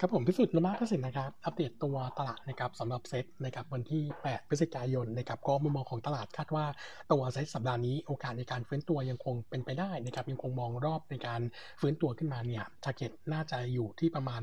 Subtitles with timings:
[0.00, 6.66] ครับผมพิสุทธิ์นมาพสินนะครับ อัปเดตตัวตลาดนะครับสำหรับเซ็ตนะครับวันที่ 8 พฤศจิกายนนะครับก็มุมมองของตลาดคาดว่า
[7.12, 11.40] ตัวเซ็ตสัปดาห์นี้โอกาสในการฟื้นตัวยังคงเป็นไปได้นะครับยังคงมองรอบในการ
[11.80, 14.40] ฟื้นตัวขึ้นมาเนี่ย target น่าจะอยู่ที่ประมาณ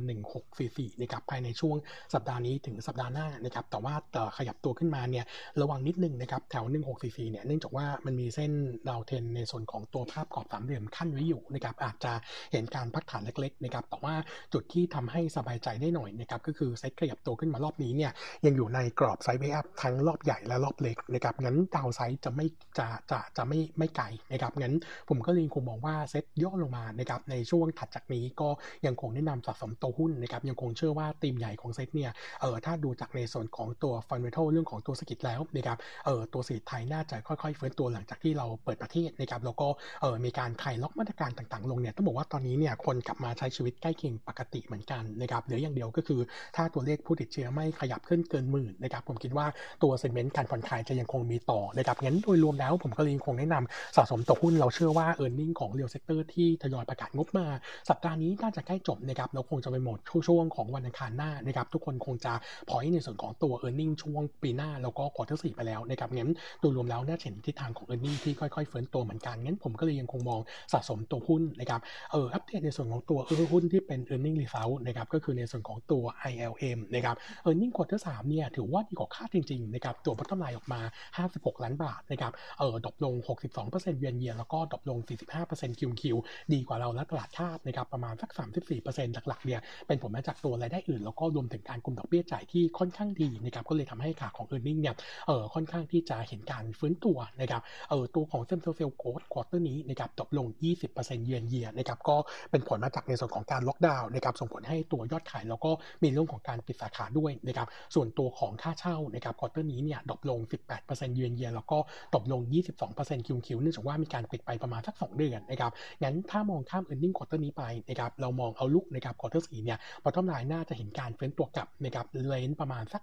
[0.50, 1.76] 1644นะครับภายในช่วง
[2.14, 3.96] สัปดาห์นี้ถึงสัปดาห์หน้านะครับแต่ว่า
[4.38, 5.26] ขยับตัวขึ้นมาเนี่ย
[5.62, 6.66] ระวังนิดนึงนะครับแถว
[6.98, 8.52] 1644เนี่ยเนื่องจากว่ามันมีเส้น
[8.90, 12.14] ดาวเทนในส่วนของตัวภาพกรอบสามเหลี่ยมคั่นไว้อยู่นะครับอาจจะ
[12.52, 14.16] เห็นการพักฐานเล็กๆนะครับแต่ว่า
[14.54, 18.12] จุดที่ทำให้สบายใจได้หน่อยนะครับก็คือเซ็ตขยับตัวขึ้นมารอบนี้เนี่ย
[18.46, 22.46] ยังอยู่ในกรอบ sideway up ทั้งรอบใหญ่และรอบเล็กนะครับงั้น downside จะไม่
[22.78, 24.74] จะจะจะไม่ไม่ไกลนะครับงั้น
[25.10, 28.50] ผมก็เลยคงมองว่าเซ็ตย่อลงมานะครับในช่วงถัดจากนี้ก็
[28.86, 39.68] ยังคงแนะนำสะสมตัวหุ้นนะครับยังคงเชื่อว่าธีมใหญ่ของเซ็ตเนี่ยเออถ้าดูจากในส่วนของตัว fundamental เรื่องของตัวเศรษฐกิจแล้วนะครับเออตัวเศรษฐกิจไทยน่าจะค่อยๆฟื้นตัวหลังจากที่เราเปิดประเทศนะครับแล้วก็
[40.02, 46.20] เออมีการคลายล็อกมาตรการต่างๆ ลงเนี่ยต้องบอกว่าตอนนี้เนี่ยคนกลับมาใช้ชีวิตใกล้เคียงปกติเหมือนกันนะครับเหลืออย่างเดียวก็คือ
[46.56, 49.46] ถ้าตัวเลขผู้ติดเชื้อไม่ขยับขึ้นเกินหมื่นนะครับผมคิดว่า
[49.84, 57.46] ตัว sentiment การผ่อนคลายจะยังคงมีต่อนะครับงั้นโดยรวมแล้วผมก็เลยคงแนะนำสะสมตัวหุ้นเราเชื่อว่า earning ของ real sector ที่ทยอยประกาศงบมา
[57.90, 62.34] สัปดาห์นี้น่าจะใกล้จบนะครับเราคงจะไปหมดช่วงของวันอังคารหน้านะครับทุกคนคงจะ
[62.70, 70.40] พอยในส่วนของตัว earning ช่วงปีหน้าแล้วก็ quarter สี่ไปแล้วนะครับงั้นโดยรวมแล้วน่าเห็นทิศทางของ earning ที่ค่อยๆฟื้นตัวเหมือนกันงั้นผมก็เลยยังคงมอง
[70.74, 77.16] สะสมตัวหุ้นนะครับเอออัปเดตในส่วนของตัวเออหุ้นที่เป็น e a r n i n g result นะครับก็คือในส่วนของตัว ILM นะครับ
[77.48, 80.82] e a r n i n g ควอเตอร์สามเนี่ยถือว่าดีกว่าคาดจริงๆนะครับตัวพัฒนาออกมา
[81.22, 83.14] 56 ล้านบาทนะครับเออ drop ลง
[83.62, 85.00] 62%เยือนเยียแล้วก็ drop ลง
[85.40, 86.18] 45% QQ
[86.54, 88.30] ดีกว่าเราและตลาดคาดนะครับประมาณสัก
[88.78, 94.96] 34%หลักๆเนี่ยเป็นผลมาจากตัวรายได้อื่น แล้วก็รวมถึงการกลุ่มดอกเบี้ยจ่ายที่ค่อนข้างดีนะครับก็เลยทำให้ขาของ e a r n i n g เนี่ย
[95.28, 100.48] เออค่อนข้างที่จะเห็นการฟื้นตัวนะครับเออตัวของ same store sales growth quarter นี้นะครับ drop ลง
[100.88, 102.16] 20%เยือนเยียนะครับก็
[102.52, 105.72] เป็นผลมาจากในส่วนของการล็อกดาวน์นะครับส่งผลให้ตัวยอดขายแล้วก็
[106.04, 110.40] มีเรื่องของการปิดสาขาด้วยนะครับส่วนตัวของค่าเช่านะครับ quarter นี้เนี่ย drop ลง
[110.80, 111.78] 18%เยือนเยียแล้วก็
[112.14, 112.42] drop ลง
[112.86, 115.72] 22% QQ เนื่องจากว่ามีการปิดไปประมาณสัก 2 เดือนนะครับ
[116.04, 122.06] งั้นถ้ามองข้าม e a r n i n g ควอเตอร์นี้ไปนะครับเรามอง outlook นะครับ quarter สี่เนี่ย bottom line น่าจะเห็นการฟื้นตัวกลับนะครับ
[122.28, 123.02] range ประมาณสัก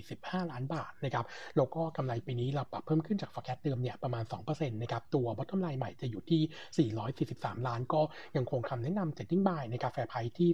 [0.00, 1.24] 145 ล้านบาทนะครับ
[1.56, 6.88] แล้วก็กำไรปีนี้เราปรับเพิ่มขึ้นจาก forecast เดิมเนี่ยประมาณ2%นะครับตัว bottom line ใหม่จะอยู่ที่
[7.50, 8.00] 443 ล้าน ก็
[8.36, 10.48] ยังคงคำแนะนำ setting buy ในกาแฟไพที่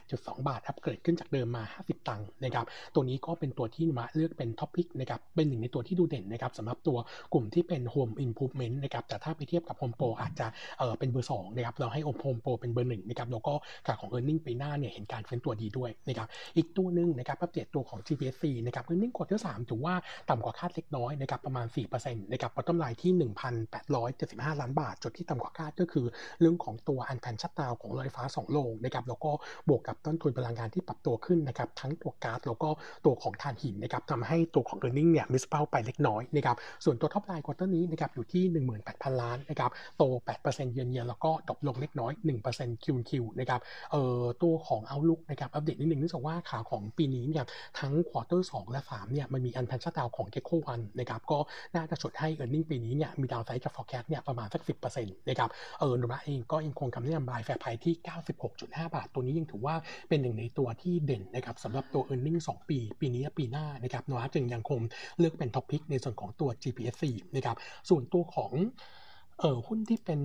[0.00, 2.64] 18.2 บาทอัปเกรดขึ้นจากเดิมมา 50 ตังค์นะครับ
[2.94, 6.98] ตัวนี้ก็เป็นตัวที่มาเลือกเป็น top pick นะครับ เป็นหนึ่งในตัวที่ดูเด่นนะครับสำหรับตัว
[7.32, 10.46] กลุ่มที่เป็น Home Improvement นะครับ แต่ถ้าไปเทียบกับ Home Pro อาจจะ
[10.78, 13.54] เออเป็นเบอร์2นะครับ เราให้ Home Pro เป็นเบอร์หนึ่งนะครับ แล้วก็
[13.86, 19.04] ขาของ e a r n i n g ปีหน้าเนี่ยเห็นการฟื้นตัวดีด้วยนะครับ อีกตัวหนึ่งนะครับอัปเดตตัวของ GPSC นะครับ e a r n
[19.04, 19.94] i n g ควอเตอร์3ถือว่า
[20.30, 21.66] ต่ำกว่าคาดเล็กน้อยนะครับ ประมาณ
[21.98, 23.12] 4%นะครับ bottom line ที่
[23.86, 26.06] 1,875 ล้านบาท จุดที่ต่ำกว่าคาดก็คือ
[26.40, 29.30] เรื่องของตัว unplanned shutdown ของโรงไฟฟ้า2โรงนะครับ แล้วก็
[29.68, 32.68] บวกกับต้นทุนพลังงานที่ปรับตัวขึ้นนะครับทั้งตัวก๊าซแล้วก็
[33.04, 38.42] ตัวของถ่านหินนะครับทำให้ตัวของ e a r n i n g เนี่ย miss เป้าไปเล็กน้อยนะครับส่วนตัว top line quarter นี้นะครับอยู่ที่
[38.82, 40.02] 18,000 ล้านนะครับโต
[40.42, 42.12] 8%เยือนเยียแล้วก็ drop ลงเล็กน้อย
[42.48, 43.60] 1% QQ นะครับ
[43.92, 47.44] เอ่อตัวของ outlook นะครับอัปเดตนิดนึงเนื่องจากว่าขาของปีนี้เนี่ย
[47.80, 51.38] ทั้ง quarter 2และ3เนี่ยมันมี unplanned shutdown ของ Gheco-One นะครับก็
[51.74, 57.58] น่าจะฉุดให้ e a r n i n g ปีนี้เนี่ยมี downside จาก forecast เนี่ยประมาณสัก 10%นะครับเออโนมูระเองก็ยังคงคำแนะนำ buy fair
[57.58, 57.94] price ที่
[58.44, 59.74] 96.5 บาท ตัวนี้ยังถือว่า
[60.08, 64.80] เป็นหนึ่งในตัวที่เด่นนะครับสำหรับตัว e a r n i n g 2 ปี ปีนี้ปีหน้านะครับโนมูระจึงยังคง
[65.18, 67.04] เลือกเป็น top pick ในส่วนของตัว GPSC
[67.36, 67.56] นะครับ
[67.88, 68.52] ส่วนตัวของ
[69.40, 70.20] เออหุ้นที่เป็น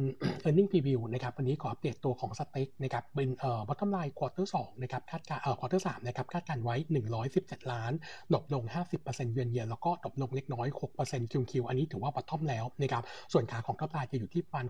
[0.47, 5.55] e a r n i n g preview นะครับวันนี้ขออัปเดตตัวของ STEC นะครับเป็นเอ่อ bottom line quarter 2นะครับคาดการเอ่อ
[5.59, 6.75] quarter 3นะครับคาดการไว้
[7.23, 7.91] 117 ล้าน
[8.33, 8.63] drop ลง
[8.99, 10.67] 50%เยือนเยียแล้วก็ drop ลงเล็กน้อย
[10.99, 13.03] 6% QQ อันนี้ถือว่า bottom แล้วนะครับ
[13.33, 14.65] ส่วนขาของ top line จะอยู่ที่ประมาณ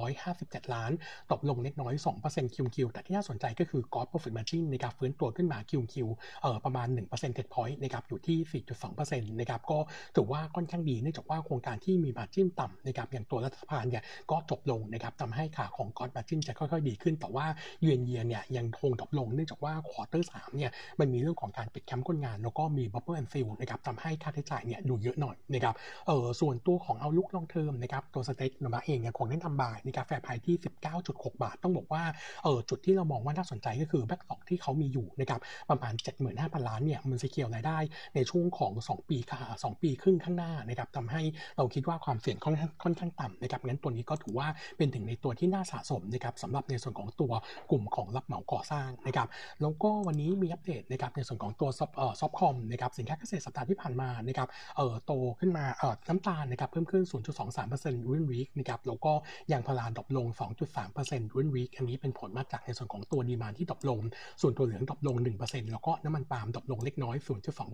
[0.00, 0.92] 6,657 ล้าน
[1.30, 5.94] drop ลงเล็กน้อย 2% QQ แต่ที่น่าสนใจก็คือ gross profit margin นะครับฟื้นตัวขึ้นมา QQ
[6.42, 9.78] เอ่อประมาณ1 percentage point นะครับอยู่ที่ 4.2%นะครับก็
[10.16, 17.46] ถือว่าค่อนข้างดีเนื่องจากว่าโครงการที่มี margin ต่ำนะครับอย่างตัวรัฐบาลเนี่ยก็จบลงนะครับทำให้ขาของ gross margin จะค่อยๆ ดีขึ้น แต่ว่า
[17.82, 25.74] เยือนเยียเนี่ยยังคง drop ลงเนื่องจากว่า quarter สามเนี่ยมันมีเรื่องของการปิดแคมป์คนงาน แล้วก็มี bubble and seal นะครับทำให้ค่าใช้จ่ายเนี่ยดูเยอะหน่อยนะครับ
[26.06, 30.56] เออส่วนตัวของ outlook long term นะครับตัว STEC โนมูระเองยังคงแนะนำบายในกาแฟพที่
[30.98, 32.02] 19.6 บาท ต้องบอกว่า
[32.44, 35.40] เออจุดที่เรามองว่าน่าสนใจก็คือ backlog ที่เขามีอยู่นะครับ
[35.70, 35.94] ประมาณ
[36.28, 37.78] 75,000 ล้านเนี่ยมัน secure รายได้
[38.14, 41.22] ในช่วงของ 2 ปีค่ะ2ปีครึ่งข้างหน้านะครับทำให้
[41.56, 42.52] เราคิดว่าความเสี่ยงค่อ
[42.92, 47.32] นข้างต่ำนะครับงั้นตัวนี้ก็ถือว่าเป็นหนึ่งในตัวที่น่าสะสมนะครับสำหรับในส่วนของตัว
[47.70, 49.28] กลุ่มของรับเหมาก่อสร้างนะครับ
[49.62, 51.90] แล้วก็วันนี้มีอัปเดตนะครับในส่วนของตัว soft
[52.20, 57.02] soft comm นะครับสินค้าเกษตรสัปดาห์ที่ผ่านมานะครับเอ่อโตขึ้นมาเอ่อน้ำตาลนะครับเพิ่มขึ้น
[57.56, 59.12] 0.23% week on week นะครับแล้วก็
[59.52, 60.26] ยางพารา drop ลง
[60.82, 64.00] 2.3% week on week อันนี้เป็นผลมาจากในส่วนของตัว demand ที่ drop ลง
[64.42, 67.16] ส่วนถั่วเหลือง drop ลง 1%แล้วก็น้ำมันปาล์ม drop ลงเล็กน้อย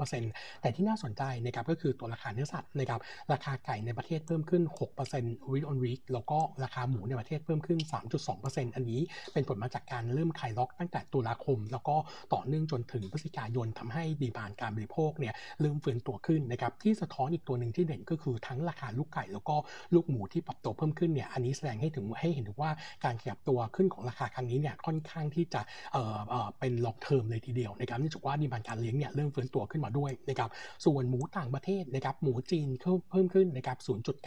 [0.02, 3.00] 0.2%แต่ที่น่าสนใจนะครับก็คือตัวราคาเนื้อสัตว์นะครับ
[3.32, 4.62] ราคาไก่ในประเทศเพิ่มขึ้น
[5.08, 7.78] 6% week on week แล้วก็ราคาหมูในประเทศเพิ่มขึ้น
[8.26, 9.00] 3.2%อันนี้
[9.32, 11.96] เป็นผลมาจากการเริ่มคลายล็อกตั้งแต่ตุลาคม แล้วก็
[12.34, 19.56] ต่อเนื่องจนถึงพฤศจิกายนทำให้ demand การบริโภคเนี่ยเริ่มฟื้นตัวขึ้นนะครับที่สะท้อนอีกตัวหนึ่งที่เด่นก็คือทั้งราคาลูกไก่แล้วก็
[19.94, 22.70] ลูกหมูที่ปรับตัวเพิ่มขึ้นเนี่ยอันนี้แสดงให้ถึงให้เห็นถึงว่า
[23.04, 25.60] การขยับตัวขึ้นของราคาครั้งนี้เนี่ยค่อนข้างที่จะ
[25.92, 30.50] เอ่อเออเป็น long term เลยทีเดียวนะครับเนื่องจากว่าดีมานการเลี้ยงเนี่ยเริ่มฟื้นตัวขึ้นมาด้วยนะครับ
[30.84, 32.68] ส่วนหมูต่างประเทศนะครับหมูจีน
[33.10, 33.78] เพิ่มขึ้นนะครับ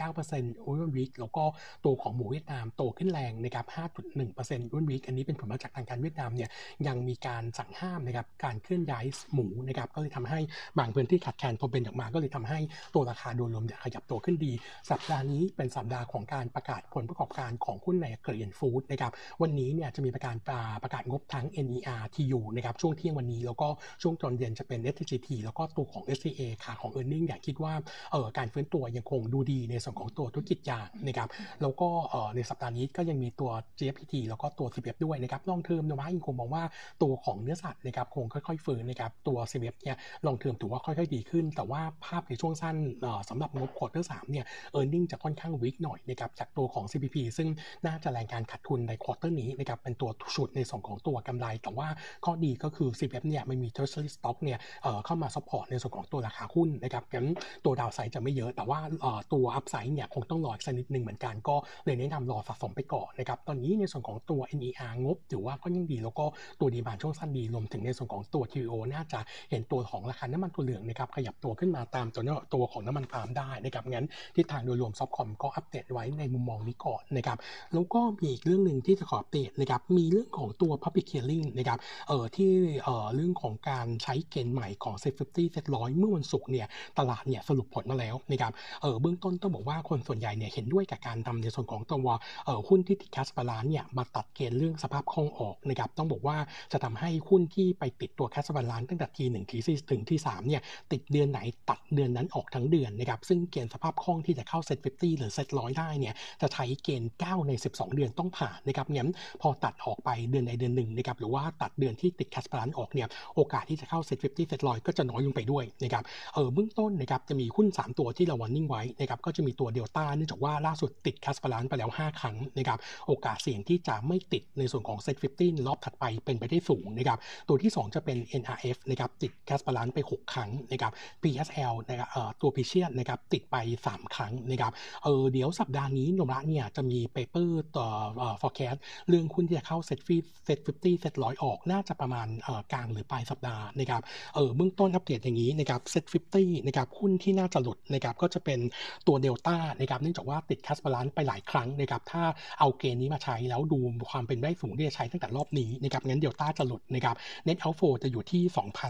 [0.08, 1.44] 0.9%อุนวิกแล้วก็
[1.84, 3.66] ตัวของหมูเวียดนามโตขึ้นแรงนะครับ
[4.14, 6.50] 5.1%อุนวิกอันนี้เป็นผลมาจากทางการเวียดนามเนี่ย
[6.86, 10.40] ยังมีการสั่งห้ามนะครับการเคลื่อนย้ายหมูนะครับก็เลยทำให้
[10.78, 12.58] บางพื้นที่ขาดแคลนพอเป็นออกมา ก็เลยทำให้
[12.94, 14.52] ตัวราคาโดยรวมเนี่ยขยับตัวขึ้นดี
[14.90, 20.36] สัปดาห์นี้เป็นสัปดาห์ของการประกาศผลประกอบการของหุ้นในเกรียนฟู้ดนะครับวันนี้เนี่ยจะมีประกาศ
[20.82, 23.68] ประกาศงบทั้ง NER TU นะครับช่วงเที่ยงวันนี้แล้วก็
[24.02, 27.74] ช่วงตอนเย็นจะเป็น SGT แล้วก็ตัวของ SCA ขาของ e a r n i n g เนี่ยคิดว่า
[28.12, 31.17] เอ่อการฟื้นตัวยังคงดูดีในส่วนของตัวธุรกิจยางนะครับ
[31.62, 36.64] แล้วก็เอ่อในสัปดาห์นี้ก็ยังมีตัว GFPT แล้วก็ตัว CPF ด้วยนะครับลองเทอมนะว่ายังคงมองว่า
[37.02, 39.96] ตัวของเนื้อสัตว์นะครับคงค่อยๆฟื้นนะครับตัว CPF เนี่ย
[40.26, 44.44] long term ถือว่าค่อยๆดีขึ้น แต่ว่าภาพในช่วงสั้นเอ่อสำหรับงบ quarter สามเนี่ย
[44.78, 47.48] e a r n i n g จะค่อนข้าง weak หน่อยนะครับจากตัวของ CPP ซึ่ง
[47.86, 51.88] น่าจะแรงการขาดทุนใน quarter นี้นะครับเป็นตัวฉุดในส่วนของตัวกำไร แต่ว่า
[52.24, 57.28] ข้อดีก็คือ CPF เนี่ยไม่มี treasury stock เนี่ยเอ่อเข้ามา support ในส่วนของตัวราคาหุ้นนะครับงั้น
[57.64, 66.24] ตัว downside จะไม่เยอะแต่ว่าเอ่อตัว upside เนี่ยคงต้องรออีกสักนิดหนึ่งเหมือนกันก็เลยแนะนำรอสะสมไปก่อนนะครับตอนนี้ในส่วนของตัว NER งบถือว่าก็ยังดี แล้วก็
[66.60, 69.20] ตัวดีมานช่วงสั้นดีรวมถึงในส่วนของตัว TO น่าจะ
[69.50, 72.22] เห็นตัวของราคาน้ำมันตัวเหลืองนะครับขยับตัวขึ้นมาตามตัว
[72.54, 74.06] ตัวของน้ำมันปาล์มได้นะครับงั้น
[74.36, 77.38] ทิศทางโดยรวมซอฟคอมก็อัปเดตไว้ในมุมมองนี้ก่อนนะครับ
[77.74, 81.78] แล้วก็มีอีกเรื่องหนึ่งที่จะขออัปเดตนะครับมีเรื่องของตัว Public Hearing นะครับ
[82.08, 82.50] เอ่อที่
[82.84, 86.66] เอ่อเรื่องของการใช้เกณฑ์ใหม่ของ Set 50 Set 100 เมื่อวันศุกร์เนี่ย
[86.98, 88.52] ตลาดเนี่ยสรุปผลมาแล้วนะครับ
[88.82, 92.08] เอ่อเบื้องต้นต้องบอกว่าคนส่วนใหญ่เนี่ยเห็นด้วยกับการทำในส่วนของตัว
[92.44, 96.36] เอ่อหุ้นที่ติด cash balance เนี่ยมาตัดเกณฑ์เรื่องสภาพคล่องออกนะครับต้องบอกว่า
[96.72, 100.62] จะทำให้หุ้นที่ไปติดตัว cash balance ตั้งแต่ทีหนึ่งทีสี่ถึงที่สามเนี่ย
[100.92, 101.40] ติดเดือนไหน
[101.70, 109.10] ตัดเดือนนั้นออกทั้งเดือนนะครับซึ่งเกณฑ์สภาพคล่องที่จะเข้า SET50 หรือเซ็ตร้อยได้เนี่ยจะใช้เกณฑ์ 9 ใน 12 เดือนต้องผ่านนะครับงั้น
[109.40, 116.04] พอตัดออกไปเดือนใดเดือนหนึ่งนะครับหรือว่าตัดเดือนที่ติด cash balance ออกเนี่ยโอกาสที่จะเข้า SET50 SET ร้อยก็จะน้อยลงไปด้วยนะครับ
[116.34, 127.18] เออเบื้องต้นนะครับจะมีหุ้น 3 ตัวที่เรา warning ไว้นะครับก็จะมีตัวเดลต้าเนื่องจากว่าล่าสุดติด cash balance ไปแล้ว 5 ครั้งนะครับโอกาสเสี่ยงที่จะไม่ติดในส่วนของ SET50 รอบถัดไปเป็นไปได้สูงนะครับ
[127.48, 130.92] ตัวที่ 2 จะเป็น NRF นะครับติด cash balance ไป 6 ครั้งนะครับ
[131.22, 133.56] PSL นะครับเอ่อตัวพิเชียนนะครับติดไป
[133.88, 134.72] 3 ครั้งนะครับ
[135.04, 137.88] เออเดี๋ยวสัปดาห์นี้โนมูระเนี่ยจะมี paper ต่อ
[138.18, 144.02] เอ่อ forecast เรื่องหุ้นที่จะเข้าเซ็ตฟี SET50 SET ร้อยออกน่าจะประมาณเอ่อกลางหรือปลายสัปดาห์นะครับ
[144.34, 148.58] เออเบื้องต้นอัปเดตอย่างนี้นะครับ SET50 นะครับหุ้นที่น่าจะหลุดนะครับก็จะเป็น
[149.06, 152.22] ตัวเดลต้านะครับเนื่องจากว่าติดแคสบาลานไปหลายครั้งนะครับถ้า
[152.60, 153.78] เอาเกณฑ์นี้มาใช้แล้วดู
[154.10, 157.16] ความเป็นได้สูงที่จะใช้ตั้งแต่รอบนี้นะครับงั้นเดลต้าจะหลุดนะครับ
[157.46, 158.42] net outflow จะอยู่ที่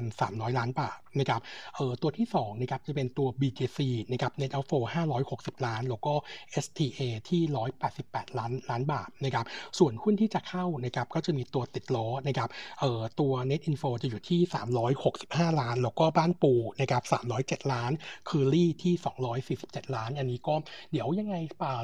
[0.06, 1.40] 2,300 ล้านบาทนะครับ
[1.76, 3.78] เออตัวที่2นะครับจะเป็นตัว BJC
[4.12, 4.82] นะครับ net outflow
[5.24, 6.12] 560 ล้าน แล้วก็
[6.64, 7.42] STA ที่
[7.90, 9.44] 188 ล้านล้านบาทนะครับ
[9.78, 12.48] ส่วนหุ้นที่จะเข้านะครับก็จะมีตัวติดล้อนะครับ
[12.80, 14.40] เออตัว net info จะอยู่ที่
[15.00, 17.02] 365 ล้าน แล้วก็บ้านปูนะครับ
[17.38, 17.90] 307 ล้าน
[18.28, 18.94] เคอรี่ที่
[19.44, 20.54] 247 ล้าน อันนี้ก็
[20.92, 21.36] เดี๋ยวยังไง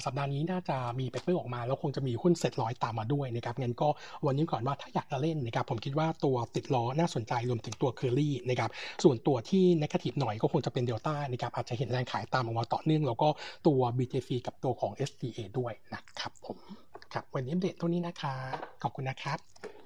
[0.05, 3.88] สัปดาห์นี้น่าจะมี paper ออกมา แล้วคงจะมีหุ้นเซ็ตร้อยตามมาด้วยนะครับงั้นก็
[4.26, 8.71] วันนี้ก่อนว่าถ้าอยากจะเล่นนะครับผมคิดว่าตัวติดล้อน่าสนใจรวมถึงตัวเคอรี่นะครับ
[9.05, 13.29] ส่วนตัวที่ negative หน่อยก็คงจะเป็นเดลต้านะครับอาจจะเห็นแรงขายตามออกมาต่อเนื่อง แล้วก็
[13.67, 16.59] ตัว BJC กับตัวของ SDA ด้วยนะครับผม
[17.12, 18.35] ครับวันนี้อัปเดตเท่านี้นะคะ
[18.83, 19.84] ขอบคุณนะครับ